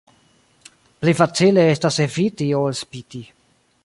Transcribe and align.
Pli 1.03 1.13
facile 1.19 1.67
estas 1.75 1.99
eviti 2.09 2.47
ol 2.61 2.73
spiti. 2.81 3.23